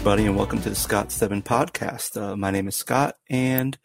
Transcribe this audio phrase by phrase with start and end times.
[0.00, 2.18] Everybody, and welcome to the Scott Seven podcast.
[2.18, 3.76] Uh, my name is Scott, and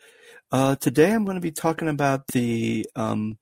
[0.49, 3.37] uh, today I'm going to be talking about the um,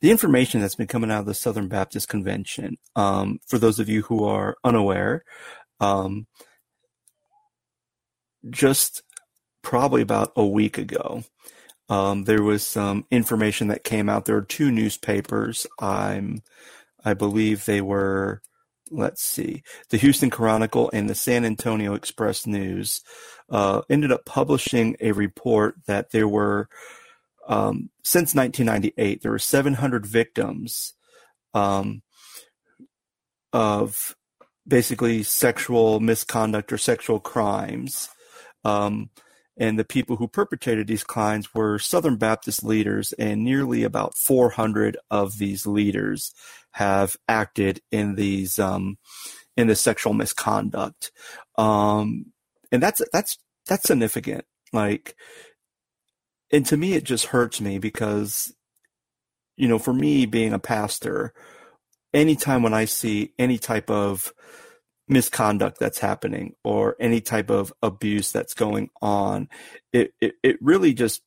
[0.00, 2.76] the information that's been coming out of the Southern Baptist Convention.
[2.94, 5.24] Um, for those of you who are unaware,
[5.80, 6.28] um,
[8.48, 9.02] just
[9.60, 11.24] probably about a week ago,
[11.88, 14.26] um, there was some information that came out.
[14.26, 15.66] There are two newspapers.
[15.80, 16.42] I'm,
[17.04, 18.42] I believe they were
[18.90, 23.02] let's see, the Houston Chronicle and the San Antonio Express News
[23.48, 26.68] uh, ended up publishing a report that there were,
[27.48, 30.94] um, since 1998, there were 700 victims
[31.54, 32.02] um,
[33.52, 34.16] of
[34.66, 38.08] basically sexual misconduct or sexual crimes.
[38.64, 39.10] Um,
[39.60, 44.96] and the people who perpetrated these crimes were Southern Baptist leaders, and nearly about 400
[45.10, 46.32] of these leaders
[46.72, 48.96] have acted in these um,
[49.58, 51.12] in the sexual misconduct,
[51.58, 52.32] um,
[52.72, 54.46] and that's that's that's significant.
[54.72, 55.14] Like,
[56.50, 58.54] and to me, it just hurts me because,
[59.56, 61.34] you know, for me being a pastor,
[62.14, 64.32] anytime when I see any type of
[65.10, 69.48] misconduct that's happening or any type of abuse that's going on,
[69.92, 71.22] it, it, it really just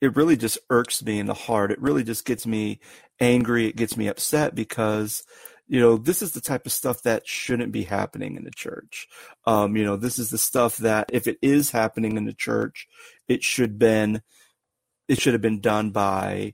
[0.00, 1.70] it really just irks me in the heart.
[1.70, 2.78] It really just gets me
[3.20, 3.66] angry.
[3.66, 5.24] It gets me upset because,
[5.66, 9.08] you know, this is the type of stuff that shouldn't be happening in the church.
[9.46, 12.86] Um, you know, this is the stuff that if it is happening in the church,
[13.28, 14.20] it should been,
[15.08, 16.52] it should have been done by,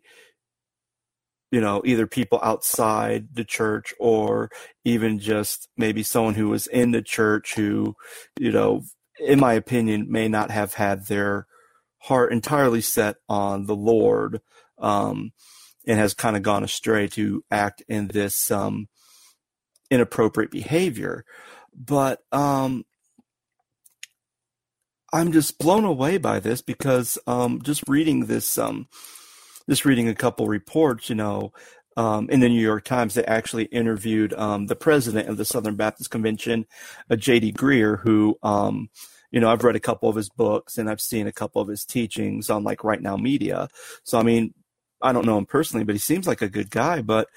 [1.51, 4.51] you know, either people outside the church or
[4.85, 7.97] even just maybe someone who was in the church who,
[8.39, 8.83] you know,
[9.19, 11.47] in my opinion, may not have had their
[11.99, 14.41] heart entirely set on the Lord,
[14.79, 15.33] um,
[15.87, 18.89] and has kind of gone astray to act in this um,
[19.91, 21.25] inappropriate behavior.
[21.75, 22.85] But um,
[25.13, 28.89] I'm just blown away by this because um, just reading this, um,
[29.71, 31.53] just reading a couple reports, you know,
[31.97, 35.77] um, in the New York Times, they actually interviewed um, the president of the Southern
[35.77, 36.67] Baptist Convention,
[37.09, 37.53] uh, J.D.
[37.53, 38.91] Greear, who um,
[39.31, 41.69] you know, I've read a couple of his books and I've seen a couple of
[41.69, 43.69] his teachings on like Right Now Media.
[44.03, 44.55] So I mean,
[45.01, 47.01] I don't know him personally, but he seems like a good guy.
[47.01, 47.29] But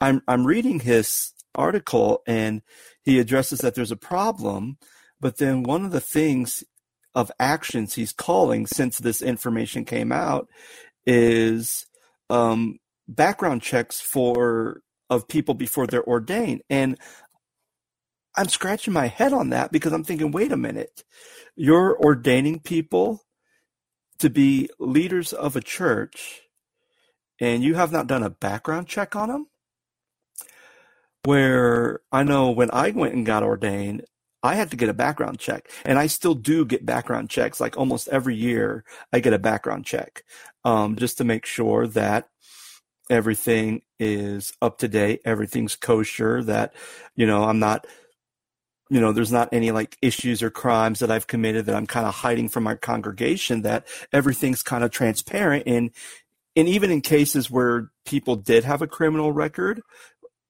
[0.00, 2.62] I'm I'm reading his article and
[3.02, 4.78] he addresses that there's a problem,
[5.20, 6.64] but then one of the things
[7.14, 10.48] of actions he's calling since this information came out
[11.06, 11.86] is
[12.30, 16.62] um, background checks for of people before they're ordained.
[16.70, 16.98] And
[18.36, 21.04] I'm scratching my head on that because I'm thinking, wait a minute,
[21.54, 23.24] you're ordaining people
[24.18, 26.42] to be leaders of a church
[27.40, 29.46] and you have not done a background check on them?
[31.24, 34.04] Where I know when I went and got ordained,
[34.42, 37.60] I had to get a background check, and I still do get background checks.
[37.60, 40.24] Like almost every year, I get a background check
[40.64, 42.28] um, just to make sure that
[43.10, 46.74] everything is up to date, everything's kosher, that
[47.14, 47.86] you know I'm not
[48.92, 52.06] you know, there's not any like issues or crimes that I've committed that I'm kind
[52.06, 55.64] of hiding from my congregation, that everything's kind of transparent.
[55.66, 55.92] And,
[56.54, 59.80] and even in cases where people did have a criminal record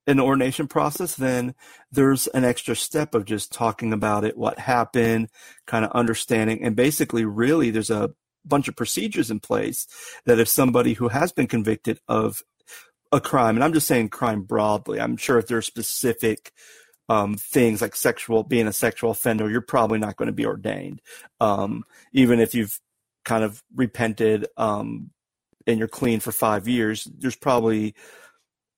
[0.07, 1.55] the ordination process, then
[1.91, 5.29] there's an extra step of just talking about it, what happened,
[5.67, 6.65] kind of understanding.
[6.65, 8.11] And basically, really, there's a
[8.45, 9.87] bunch of procedures in place
[10.27, 12.43] that if somebody who has been convicted of
[13.13, 16.53] a crime, and I'm just saying crime broadly, I'm sure if there's specific
[17.09, 21.01] um, things like sexual, being a sexual offender, you're probably not going to be ordained.
[21.41, 22.81] Um, even if you've
[23.25, 25.11] kind of repented um,
[25.67, 27.95] and you're clean for five years, there's probably,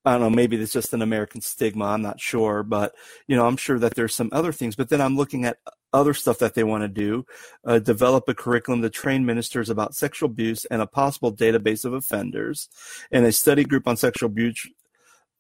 [0.05, 1.87] I don't know, maybe it's just an American stigma.
[1.87, 2.95] I'm not sure, but
[3.27, 4.77] you know, I'm sure that there's some other things.
[4.77, 5.59] But then I'm looking at
[5.95, 7.25] other stuff that they want to do,
[7.65, 11.95] uh, develop a curriculum to train ministers about sexual abuse and a possible database of
[11.95, 12.69] offenders,
[13.11, 14.69] and a study group on sexual abuse.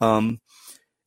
[0.01, 0.41] Um,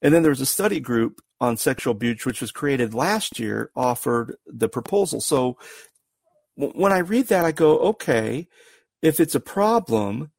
[0.02, 4.36] and then there's a study group on sexual abuse, which was created last year, offered
[4.46, 5.22] the proposal.
[5.22, 5.58] So
[6.56, 8.48] when I read that, I go, okay,
[9.02, 10.32] if it's a problem,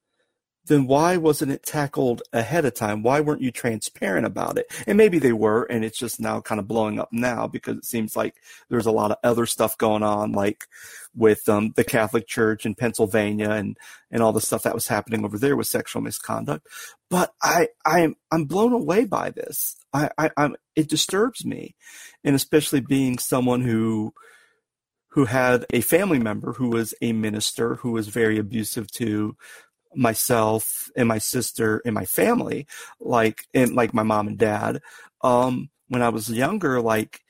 [0.69, 3.03] then why wasn't it tackled ahead of time?
[3.03, 4.67] Why weren't you transparent about it?
[4.87, 7.85] And maybe they were, and it's just now kind of blowing up now because it
[7.85, 8.37] seems like
[8.69, 10.67] there's a lot of other stuff going on, like
[11.15, 13.76] with um, the Catholic Church in Pennsylvania and
[14.11, 16.67] and all the stuff that was happening over there with sexual misconduct.
[17.11, 19.76] But I I'm I'm blown away by this.
[19.93, 21.75] I, I I'm it disturbs me,
[22.23, 24.12] and especially being someone who
[25.12, 29.37] who had a family member who was a minister who was very abusive to
[29.99, 32.67] myself and my sister and my family,
[33.00, 34.81] like and like my mom and dad.
[35.23, 37.21] Um, when I was younger, like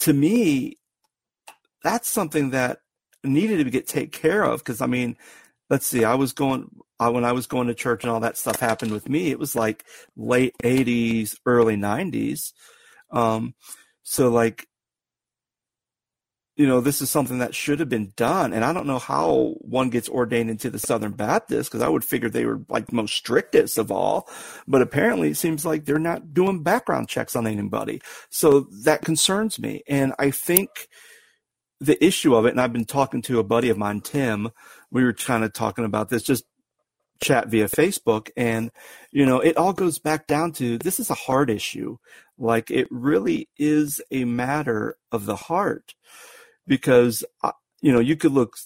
[0.00, 0.78] to me,
[1.82, 2.78] that's something that
[3.22, 4.60] needed to get take care of.
[4.60, 5.16] Because I mean,
[5.68, 8.38] let's see, I was going I, when I was going to church and all that
[8.38, 9.30] stuff happened with me.
[9.30, 9.84] It was like
[10.16, 12.52] late '80s, early '90s.
[13.10, 13.54] Um,
[14.02, 14.68] so like
[16.56, 18.52] you know, this is something that should have been done.
[18.52, 22.04] And I don't know how one gets ordained into the Southern Baptist because I would
[22.04, 24.28] figure they were like the most strictest of all.
[24.68, 28.00] But apparently it seems like they're not doing background checks on anybody.
[28.30, 29.82] So that concerns me.
[29.88, 30.88] And I think
[31.80, 34.50] the issue of it, and I've been talking to a buddy of mine, Tim,
[34.92, 36.44] we were kind of talking about this, just
[37.20, 38.30] chat via Facebook.
[38.36, 38.70] And,
[39.10, 41.96] you know, it all goes back down to this is a heart issue.
[42.38, 45.94] Like it really is a matter of the heart
[46.66, 48.56] because uh, you know you could look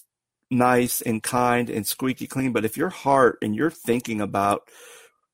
[0.51, 4.67] nice and kind and squeaky clean, but if your heart and you're thinking about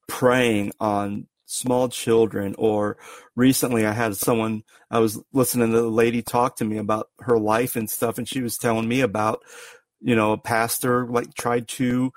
[0.08, 2.98] preying on small children or
[3.36, 7.38] recently I had someone I was listening to the lady talk to me about her
[7.38, 9.44] life and stuff and she was telling me about
[10.02, 12.12] you know a pastor like tried to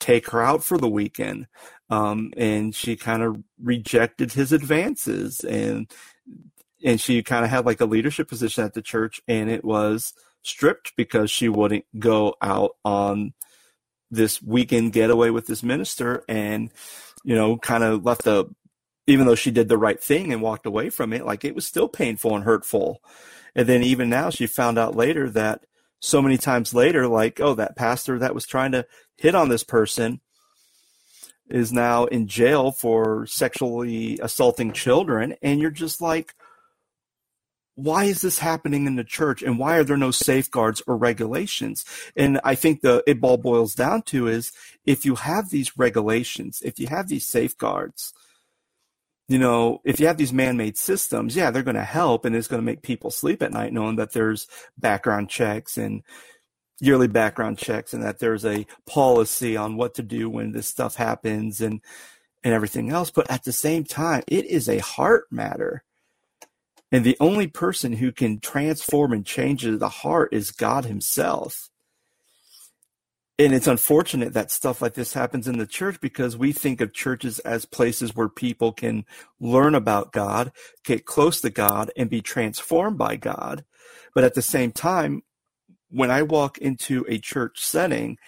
[0.00, 1.46] take her out for the weekend
[1.90, 5.92] um, and she kind of rejected his advances and
[6.84, 10.14] and she kind of had like a leadership position at the church and it was
[10.42, 13.34] stripped because she wouldn't go out on
[14.10, 16.72] this weekend getaway with this minister and
[17.22, 18.46] you know kind of left the
[19.06, 21.66] even though she did the right thing and walked away from it like it was
[21.66, 23.02] still painful and hurtful.
[23.56, 25.64] And then even now she found out later that
[25.98, 28.86] so many times later like oh that pastor that was trying to
[29.16, 30.20] hit on this person
[31.48, 36.34] is now in jail for sexually assaulting children and you're just like
[37.82, 41.84] why is this happening in the church and why are there no safeguards or regulations?
[42.16, 44.52] And i think the it all boils down to is
[44.84, 48.12] if you have these regulations if you have these safeguards
[49.28, 52.48] you know if you have these man-made systems yeah they're going to help and it's
[52.48, 54.46] going to make people sleep at night knowing that there's
[54.78, 56.02] background checks and
[56.80, 60.96] yearly background checks and that there's a policy on what to do when this stuff
[60.96, 61.80] happens and
[62.42, 63.10] and everything else.
[63.10, 65.84] But at the same time it is a heart matter
[66.92, 71.70] and the only person who can transform and change the heart is God Himself.
[73.38, 76.92] And it's unfortunate that stuff like this happens in the church because we think of
[76.92, 79.06] churches as places where people can
[79.40, 80.52] learn about God,
[80.84, 83.64] get close to God, and be transformed by God.
[84.14, 85.22] But at the same time,
[85.88, 88.18] when I walk into a church setting,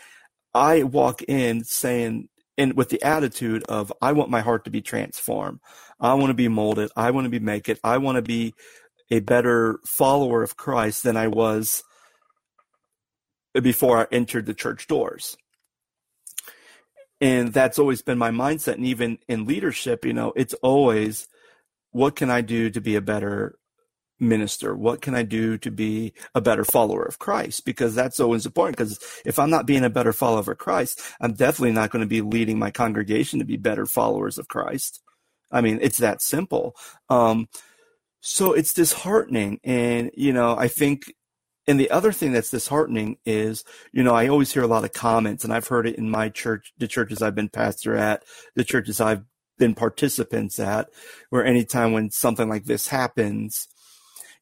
[0.55, 4.81] I walk in saying, and with the attitude of I want my heart to be
[4.81, 5.61] transformed.
[6.02, 6.90] I want to be molded.
[6.96, 7.78] I want to be make it.
[7.82, 8.54] I want to be
[9.10, 11.84] a better follower of Christ than I was
[13.54, 15.37] before I entered the church doors.
[17.20, 18.75] And that's always been my mindset.
[18.75, 21.28] And even in leadership, you know, it's always
[21.93, 23.58] what can I do to be a better
[24.19, 24.75] minister?
[24.75, 27.64] What can I do to be a better follower of Christ?
[27.64, 28.76] Because that's always important.
[28.76, 32.08] Because if I'm not being a better follower of Christ, I'm definitely not going to
[32.08, 35.00] be leading my congregation to be better followers of Christ.
[35.52, 36.75] I mean, it's that simple.
[37.08, 37.49] Um,
[38.21, 39.61] so it's disheartening.
[39.62, 41.12] And, you know, I think,
[41.66, 44.92] and the other thing that's disheartening is, you know, I always hear a lot of
[44.92, 48.25] comments, and I've heard it in my church, the churches I've been pastor at,
[48.56, 49.23] the churches I've
[49.59, 50.88] been participants at,
[51.30, 53.68] where anytime when something like this happens,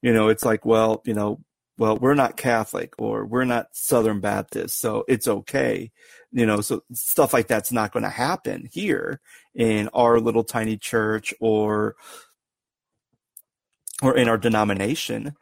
[0.00, 1.40] you know, it's like, well, you know,
[1.76, 5.90] well, we're not Catholic or we're not Southern Baptist, so it's okay.
[6.33, 9.21] You know, so stuff like that's not going to happen here
[9.55, 11.97] in our little tiny church or
[14.03, 15.35] or in our denomination.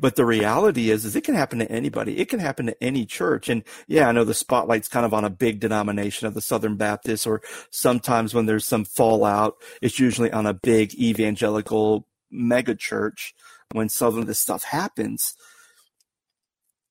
[0.00, 2.18] But the reality is, is it can happen to anybody.
[2.18, 3.50] It can happen to any church.
[3.50, 6.76] And yeah, I know the spotlight's kind of on a big denomination of the Southern
[6.76, 13.34] Baptist, or sometimes when there's some fallout, it's usually on a big evangelical mega church
[13.72, 15.34] when some of this stuff happens.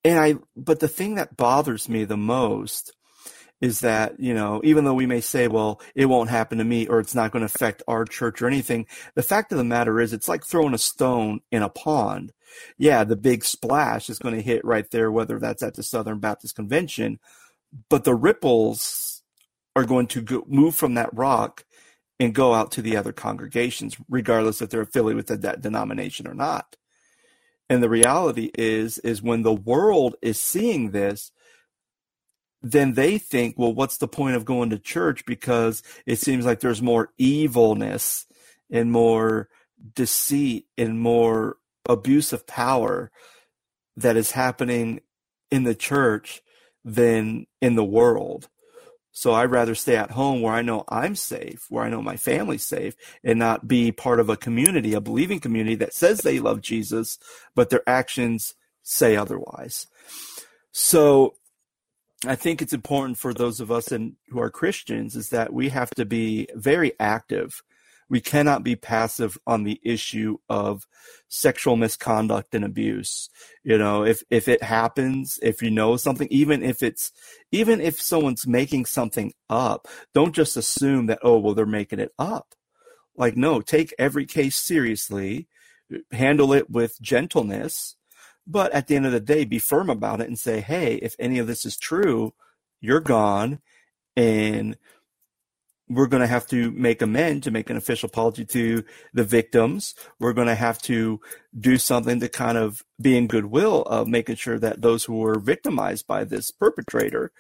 [0.04, 2.94] And I, but the thing that bothers me the most
[3.62, 6.88] is that, you know, even though we may say, well, it won't happen to me
[6.88, 8.86] or it's not going to affect our church or anything,
[9.16, 12.32] the fact of the matter is it's like throwing a stone in a pond.
[12.78, 16.20] Yeah, the big splash is going to hit right there, whether that's at the Southern
[16.20, 17.20] Baptist Convention,
[17.90, 19.22] but the ripples
[19.76, 21.66] are going to go, move from that rock
[22.20, 26.34] and go out to the other congregations, regardless if they're affiliated with that denomination or
[26.34, 26.76] not.
[27.70, 31.32] And the reality is, is when the world is seeing this,
[32.62, 35.26] then they think, well, what's the point of going to church?
[35.26, 38.26] Because it seems like there's more evilness
[38.70, 39.50] and more
[39.96, 43.12] deceit and more abuse of power
[43.96, 45.00] that is happening
[45.50, 46.42] in the church
[46.84, 48.50] than in the world.
[49.12, 52.16] So I'd rather stay at home where I know I'm safe, where I know my
[52.16, 56.40] family's safe, and not be part of a community, a believing community that says they
[56.40, 57.18] love Jesus,
[57.56, 59.88] but their actions say otherwise.
[60.72, 61.36] So
[62.26, 65.70] I think it's important for those of us in, who are Christians is that we
[65.70, 67.64] have to be very active.
[68.10, 70.86] We cannot be passive on the issue of
[71.30, 73.30] sexual misconduct and abuse.
[73.64, 77.12] You know, if, if it happens, if you know something, even if it's,
[77.52, 82.12] even if someone's making something up, don't just assume that, oh, well, they're making it
[82.18, 82.56] up.
[83.16, 85.48] Like, no, take every case seriously,
[86.12, 87.96] handle it with gentleness,
[88.50, 91.16] but at the end of the day, be firm about it and say, hey, if
[91.20, 92.34] any of this is true,
[92.82, 93.60] you're gone.
[94.16, 94.76] And
[95.88, 99.94] we're going to have to make amend to make an official apology to the victims.
[100.20, 101.20] We're going to have to
[101.58, 105.40] do something to kind of be in goodwill of making sure that those who were
[105.40, 107.32] victimized by this perpetrator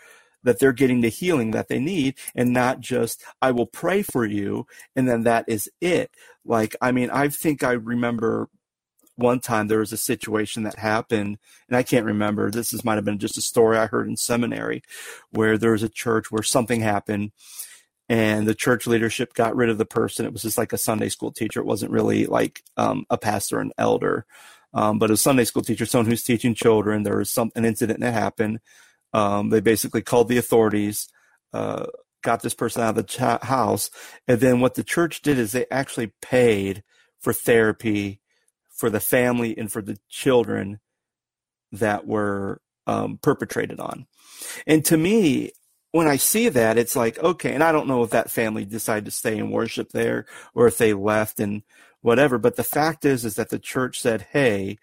[0.43, 4.25] that they're getting the healing that they need and not just I will pray for
[4.25, 6.11] you and then that is it.
[6.45, 8.49] Like I mean I think I remember
[9.19, 12.49] one time there was a situation that happened, and I can't remember.
[12.49, 14.81] This is, might have been just a story I heard in seminary,
[15.31, 17.31] where there was a church where something happened,
[18.07, 20.25] and the church leadership got rid of the person.
[20.25, 21.59] It was just like a Sunday school teacher.
[21.59, 24.25] It wasn't really like um, a pastor, an elder,
[24.73, 27.03] um, but a Sunday school teacher, someone who's teaching children.
[27.03, 28.59] There was some an incident that happened.
[29.13, 31.09] Um, they basically called the authorities.
[31.51, 31.87] Uh,
[32.21, 33.89] got this person out of the ch- house,
[34.27, 36.83] and then what the church did is they actually paid
[37.19, 38.21] for therapy
[38.79, 40.79] for the family and for the children
[41.73, 44.07] that were um, perpetrated on.
[44.65, 45.51] And to me,
[45.91, 49.03] when I see that, it's like, okay, and I don't know if that family decided
[49.05, 51.63] to stay and worship there or if they left and
[51.99, 52.37] whatever.
[52.37, 54.77] But the fact is, is that the church said, hey,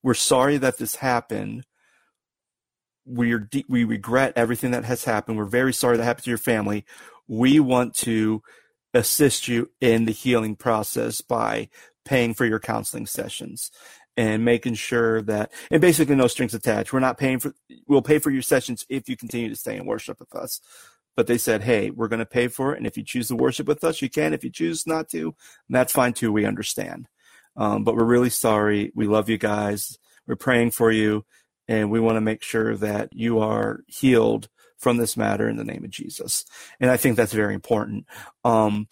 [0.00, 1.64] we're sorry that this happened.
[3.04, 5.38] We're de- we regret everything that has happened.
[5.38, 6.84] We're very sorry that happened to your family.
[7.26, 8.42] We want to
[8.92, 11.68] assist you in the healing process by
[12.04, 13.70] paying for your counseling sessions
[14.16, 16.92] and making sure that and basically no strings attached.
[16.92, 17.54] We're not paying for
[17.86, 20.60] we'll pay for your sessions if you continue to stay and worship with us.
[21.16, 23.36] But they said hey we're going to pay for it and if you choose to
[23.36, 24.32] worship with us you can.
[24.32, 25.34] If you choose not to
[25.68, 27.08] that's fine too we understand.
[27.56, 28.90] Um, but we're really sorry.
[28.94, 29.98] We love you guys.
[30.26, 31.24] We're praying for you
[31.68, 35.64] and we want to make sure that you are healed from this matter in the
[35.64, 36.44] name of jesus.
[36.78, 38.06] And i think that's very important.
[38.44, 38.88] Um,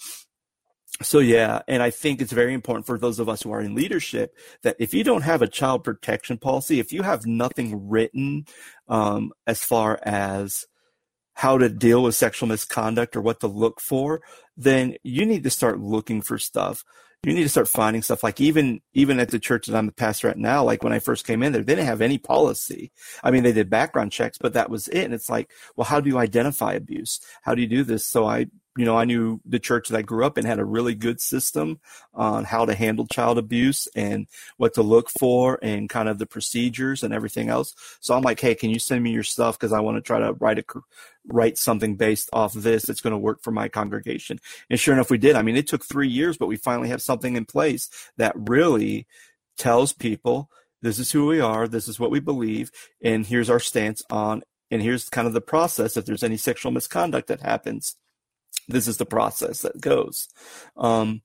[1.00, 3.74] so yeah, and I think it's very important for those of us who are in
[3.74, 8.44] leadership that if you don't have a child protection policy, if you have nothing written
[8.88, 10.66] um, as far as
[11.34, 14.20] how to deal with sexual misconduct or what to look for,
[14.56, 16.84] then you need to start looking for stuff.
[17.24, 19.92] You need to start finding stuff like even even at the church that I'm the
[19.92, 22.90] pastor at now, like when I first came in there, they didn't have any policy.
[23.22, 25.04] I mean, they did background checks, but that was it.
[25.04, 27.20] And it's like, well, how do you identify abuse?
[27.42, 28.04] How do you do this?
[28.04, 28.46] So I
[28.76, 31.20] you know, I knew the church that I grew up in had a really good
[31.20, 31.80] system
[32.14, 34.26] on how to handle child abuse and
[34.56, 37.74] what to look for and kind of the procedures and everything else.
[38.00, 40.20] So I'm like, hey, can you send me your stuff because I want to try
[40.20, 40.64] to write a
[41.26, 44.40] write something based off of this that's going to work for my congregation.
[44.70, 45.36] And sure enough, we did.
[45.36, 49.06] I mean, it took three years, but we finally have something in place that really
[49.56, 50.50] tells people
[50.80, 54.42] this is who we are, this is what we believe, and here's our stance on,
[54.70, 57.96] and here's kind of the process if there's any sexual misconduct that happens
[58.68, 60.28] this is the process that goes.
[60.76, 61.22] Um,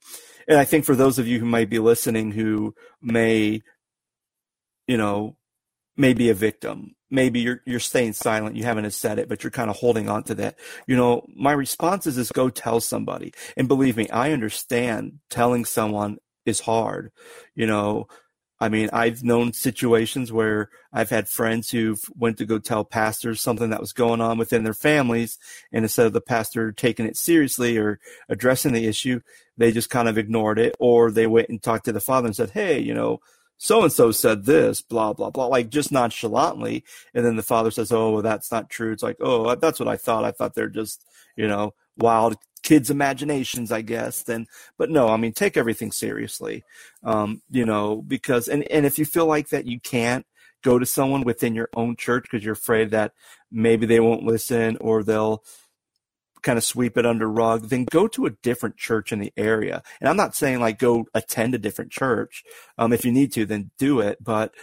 [0.47, 3.61] and I think for those of you who might be listening who may,
[4.87, 5.35] you know,
[5.95, 9.51] may be a victim, maybe you're you're staying silent, you haven't said it, but you're
[9.51, 10.57] kind of holding on to that.
[10.87, 13.33] You know, my response is, is go tell somebody.
[13.55, 17.11] And believe me, I understand telling someone is hard.
[17.55, 18.07] You know,
[18.59, 23.39] I mean, I've known situations where I've had friends who've went to go tell pastors
[23.39, 25.37] something that was going on within their families,
[25.71, 27.99] and instead of the pastor taking it seriously or
[28.29, 29.21] addressing the issue,
[29.57, 32.35] they just kind of ignored it, or they went and talked to the father and
[32.35, 33.19] said, "Hey, you know,
[33.57, 36.83] so and so said this, blah blah blah," like just nonchalantly,
[37.13, 39.89] and then the father says, "Oh, well, that's not true." It's like, "Oh, that's what
[39.89, 40.25] I thought.
[40.25, 44.23] I thought they're just, you know, wild kids' imaginations, I guess.
[44.23, 44.45] Then,
[44.77, 46.65] but no, I mean, take everything seriously,
[47.01, 50.25] um, you know, because and and if you feel like that you can't
[50.63, 53.13] go to someone within your own church because you're afraid that
[53.49, 55.45] maybe they won't listen or they'll
[56.41, 59.81] kind of sweep it under rug, then go to a different church in the area.
[60.01, 62.43] And I'm not saying like go attend a different church.
[62.77, 64.21] Um, if you need to, then do it.
[64.21, 64.53] But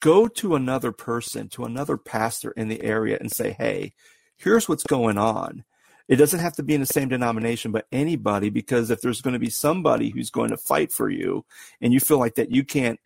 [0.00, 3.92] go to another person, to another pastor in the area and say, hey,
[4.38, 5.64] here's what's going on.
[6.08, 9.32] It doesn't have to be in the same denomination, but anybody, because if there's going
[9.32, 11.44] to be somebody who's going to fight for you
[11.80, 13.00] and you feel like that you can't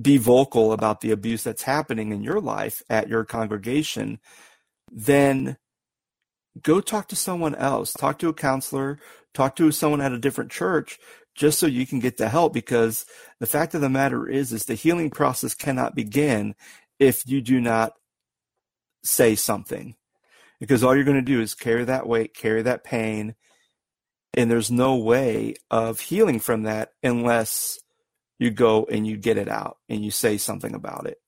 [0.00, 4.18] be vocal about the abuse that's happening in your life at your congregation,
[4.90, 5.56] then
[6.62, 8.98] go talk to someone else, talk to a counselor,
[9.32, 10.98] talk to someone at a different church
[11.34, 13.06] just so you can get the help because
[13.40, 16.54] the fact of the matter is is the healing process cannot begin
[16.98, 17.94] if you do not
[19.02, 19.96] say something
[20.64, 23.34] because all you're going to do is carry that weight carry that pain
[24.34, 27.78] and there's no way of healing from that unless
[28.38, 31.18] you go and you get it out and you say something about it.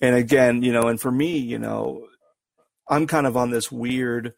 [0.00, 2.06] And again you know and for me you know
[2.88, 4.34] i'm kind of on this weird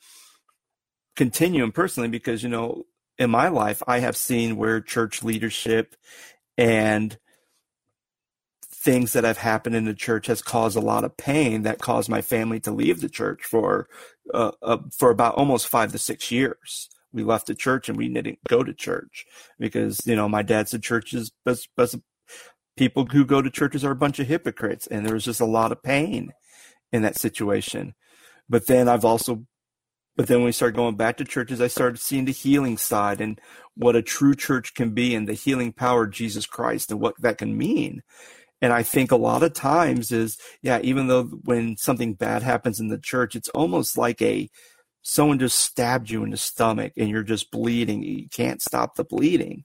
[1.17, 2.85] continuum personally because you know
[3.19, 5.97] in my life, I have seen where church leadership
[6.59, 7.17] and
[8.85, 12.11] things that have happened in the church has caused a lot of pain that caused
[12.11, 13.89] my family to leave the church for
[14.35, 16.91] uh, uh, for about almost five to six years.
[17.13, 19.25] We left the church and we didn't go to church
[19.59, 21.95] because you know my dad said churches, but, but
[22.77, 25.47] people who go to churches are a bunch of hypocrites, and there was just a
[25.47, 26.33] lot of pain
[26.93, 27.95] in that situation.
[28.49, 29.47] But then I've also
[30.17, 33.21] but then when we started going back to churches, I started seeing the healing side
[33.21, 33.41] and
[33.77, 37.21] what a true church can be and the healing power of Jesus Christ and what
[37.21, 38.03] that can mean.
[38.65, 42.81] And I think a lot of times is, yeah, even though when something bad happens
[42.81, 44.49] in the church, it's almost like a
[45.03, 48.03] someone just stabbed you in the stomach and you're just bleeding.
[48.03, 49.65] You can't stop the bleeding.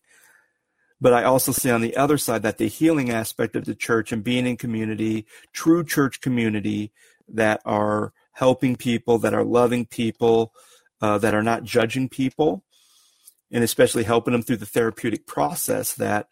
[0.99, 4.11] But I also see on the other side that the healing aspect of the church
[4.11, 6.91] and being in community, true church community
[7.29, 10.51] that are helping people, that are loving people,
[10.99, 12.65] uh, that are not judging people,
[13.49, 16.27] and especially helping them through the therapeutic process, that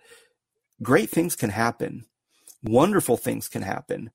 [0.83, 2.03] great things can happen.
[2.63, 4.11] Wonderful things can happen.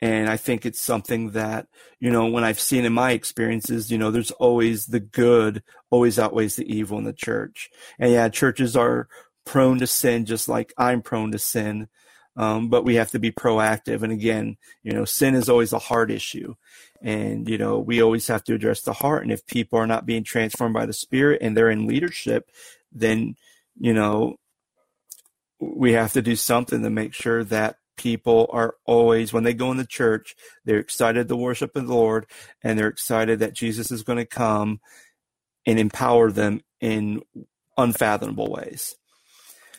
[0.00, 1.68] And I think it's something that,
[2.00, 6.18] you know, when I've seen in my experiences, you know, there's always the good always
[6.18, 7.70] outweighs the evil in the church.
[8.00, 9.08] And yeah, churches are
[9.44, 11.88] prone to sin just like I'm prone to sin.
[12.34, 14.02] Um, but we have to be proactive.
[14.02, 16.54] And again, you know, sin is always a heart issue.
[17.00, 19.22] And, you know, we always have to address the heart.
[19.22, 22.50] And if people are not being transformed by the Spirit and they're in leadership,
[22.90, 23.36] then,
[23.78, 24.36] you know,
[25.60, 29.70] we have to do something to make sure that people are always, when they go
[29.70, 30.34] in the church,
[30.64, 32.26] they're excited to worship the Lord
[32.62, 34.80] and they're excited that Jesus is going to come
[35.64, 37.22] and empower them in
[37.78, 38.96] unfathomable ways.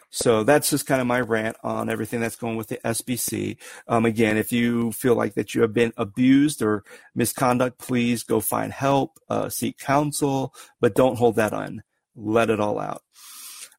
[0.09, 3.57] So that's just kind of my rant on everything that's going with the SBC.
[3.87, 6.83] Um, again, if you feel like that you have been abused or
[7.15, 11.83] misconduct, please go find help, uh, seek counsel, but don't hold that on.
[12.15, 13.01] Let it all out.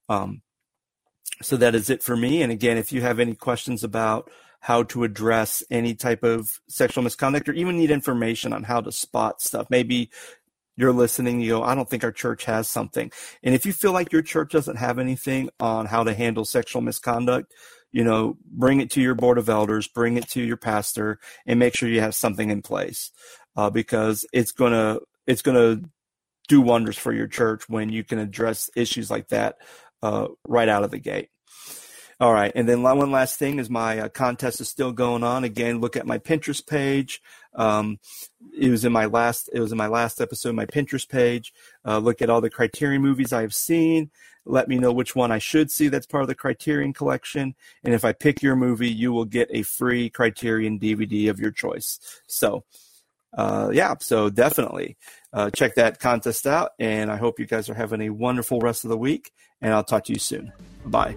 [0.08, 0.42] Um,
[1.42, 2.42] so that is it for me.
[2.42, 7.04] And again, if you have any questions about how to address any type of sexual
[7.04, 10.10] misconduct or even need information on how to spot stuff, maybe
[10.76, 13.12] you're listening, you go, I don't think our church has something.
[13.42, 16.82] And if you feel like your church doesn't have anything on how to handle sexual
[16.82, 17.52] misconduct,
[17.92, 21.60] you know, bring it to your board of elders, bring it to your pastor, and
[21.60, 23.12] make sure you have something in place,
[23.56, 25.80] uh, because it's gonna it's gonna
[26.48, 29.56] do wonders for your church when you can address issues like that
[30.04, 31.30] uh, right out of the gate.
[32.20, 35.42] All right, and then one last thing is my uh, contest is still going on.
[35.42, 37.20] Again, look at my Pinterest page.
[37.54, 37.98] Um,
[38.56, 41.52] it was in my last it was in my last episode, my Pinterest page.
[41.84, 44.10] Uh, look at all the Criterion movies I have seen.
[44.44, 47.54] Let me know which one I should see that's part of the Criterion collection.
[47.82, 51.50] And if I pick your movie, you will get a free Criterion DVD of your
[51.50, 51.98] choice.
[52.26, 52.64] So,
[53.36, 54.98] uh, yeah, so definitely
[55.34, 56.70] uh, check that contest out.
[56.78, 59.32] And I hope you guys are having a wonderful rest of the week.
[59.60, 60.52] And I'll talk to you soon.
[60.86, 61.16] Bye.